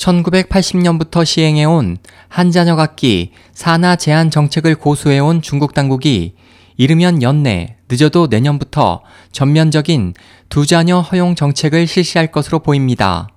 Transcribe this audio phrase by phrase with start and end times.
[0.00, 6.34] 1980년부터 시행해온 한자녀 갖기 산하 제한 정책을 고수해온 중국 당국이
[6.76, 9.02] 이르면 연내, 늦어도 내년부터
[9.32, 10.14] 전면적인
[10.48, 13.28] 두 자녀 허용 정책을 실시할 것으로 보입니다.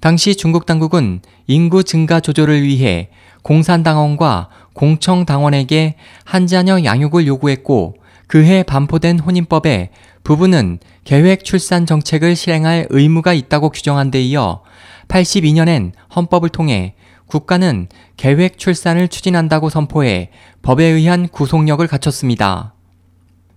[0.00, 3.10] 당시 중국 당국은 인구 증가 조절을 위해
[3.42, 5.94] 공산당원과 공청당원에게
[6.24, 7.94] 한자녀 양육을 요구했고
[8.26, 9.90] 그해 반포된 혼인법에
[10.24, 14.62] 부부는 계획 출산 정책을 실행할 의무가 있다고 규정한 데 이어
[15.08, 16.94] 82년엔 헌법을 통해
[17.26, 20.30] 국가는 계획 출산을 추진한다고 선포해
[20.62, 22.74] 법에 의한 구속력을 갖췄습니다.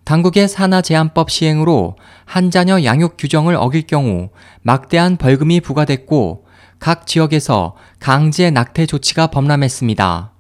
[0.04, 1.96] 당국의 산하 제한법 시행으로
[2.26, 4.30] 한 자녀 양육 규정을 어길 경우
[4.62, 6.46] 막대한 벌금이 부과됐고
[6.80, 10.34] 각 지역에서 강제 낙태 조치가 범람했습니다.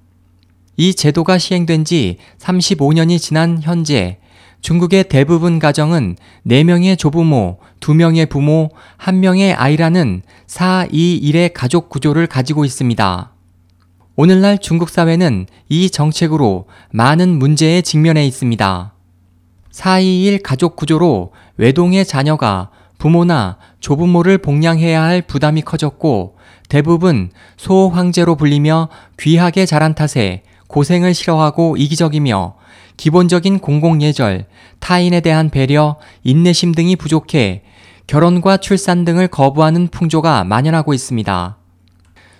[0.77, 4.18] 이 제도가 시행된 지 35년이 지난 현재
[4.61, 13.31] 중국의 대부분 가정은 4명의 조부모, 2명의 부모, 1명의 아이라는 4-2-1의 가족 구조를 가지고 있습니다.
[14.15, 18.93] 오늘날 중국 사회는 이 정책으로 많은 문제에 직면해 있습니다.
[19.71, 26.35] 4-2-1 가족 구조로 외동의 자녀가 부모나 조부모를 복양해야 할 부담이 커졌고
[26.67, 32.55] 대부분 소황제로 불리며 귀하게 자란 탓에 고생을 싫어하고 이기적이며
[32.99, 34.45] 기본적인 공공예절,
[34.79, 37.63] 타인에 대한 배려, 인내심 등이 부족해
[38.07, 41.57] 결혼과 출산 등을 거부하는 풍조가 만연하고 있습니다.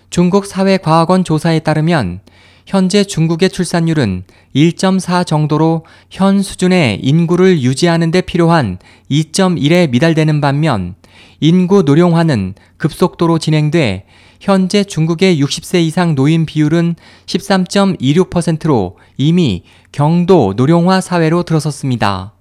[0.09, 2.19] 중국 사회과학원 조사에 따르면
[2.65, 10.95] 현재 중국의 출산율은 1.4 정도로 현 수준의 인구를 유지하는 데 필요한 2.1에 미달되는 반면
[11.39, 14.05] 인구 노령화는 급속도로 진행돼
[14.39, 22.33] 현재 중국의 60세 이상 노인 비율은 13.26%로 이미 경도 노령화 사회로 들어섰습니다.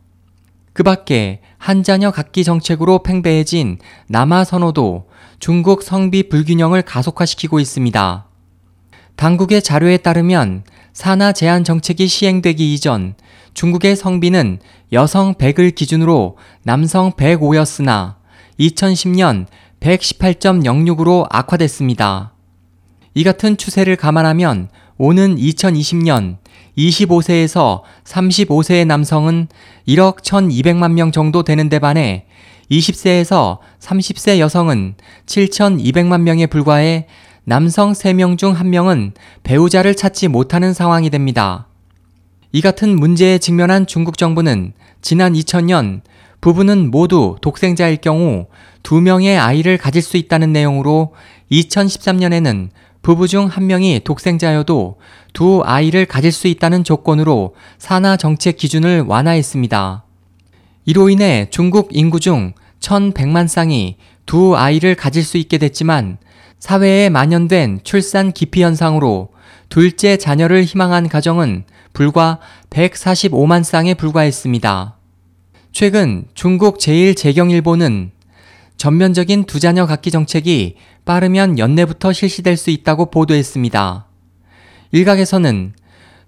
[0.72, 5.08] 그 밖에 한자녀 갖기 정책으로 팽배해진 남아 선호도
[5.40, 8.28] 중국 성비 불균형을 가속화시키고 있습니다.
[9.16, 10.62] 당국의 자료에 따르면
[10.92, 13.14] 산하 제한 정책이 시행되기 이전
[13.54, 14.60] 중국의 성비는
[14.92, 18.17] 여성 100을 기준으로 남성 105였으나
[18.58, 19.46] 2010년
[19.80, 22.32] 118.06으로 악화됐습니다.
[23.14, 26.38] 이 같은 추세를 감안하면 오는 2020년
[26.76, 29.48] 25세에서 35세의 남성은
[29.86, 32.26] 1억 1200만 명 정도 되는 데 반해
[32.70, 34.94] 20세에서 30세 여성은
[35.26, 37.06] 7200만 명에 불과해
[37.44, 41.66] 남성 3명 중 1명은 배우자를 찾지 못하는 상황이 됩니다.
[42.52, 46.02] 이 같은 문제에 직면한 중국 정부는 지난 2000년
[46.40, 48.46] 부부는 모두 독생자일 경우
[48.82, 51.14] 2명의 아이를 가질 수 있다는 내용으로
[51.50, 52.68] 2013년에는
[53.02, 54.98] 부부 중 한 명이 독생자여도
[55.32, 60.04] 두 아이를 가질 수 있다는 조건으로 산하 정책 기준을 완화했습니다.
[60.84, 66.18] 이로 인해 중국 인구 중 1100만 쌍이 두 아이를 가질 수 있게 됐지만
[66.58, 69.30] 사회에 만연된 출산 기피 현상으로
[69.68, 74.97] 둘째 자녀를 희망한 가정은 불과 145만 쌍에 불과했습니다.
[75.72, 78.10] 최근 중국 제1재경일보는
[78.76, 84.06] 전면적인 두 자녀 갖기 정책이 빠르면 연내부터 실시될 수 있다고 보도했습니다.
[84.92, 85.74] 일각에서는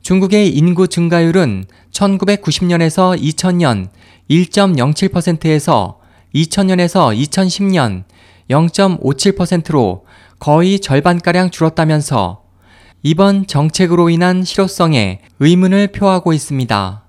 [0.02, 3.88] 중국의 인구 증가율은 1990년에서 2000년
[4.30, 6.00] 1.07%에서
[6.34, 8.04] 2000년에서 2010년
[8.50, 10.06] 0.57%로
[10.38, 12.42] 거의 절반가량 줄었다면서
[13.02, 17.04] 이번 정책으로 인한 실효성에 의문을 표하고 있습니다.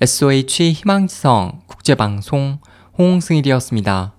[0.00, 2.58] SOH 희망지성 국제방송
[2.96, 4.17] 홍승일이었습니다.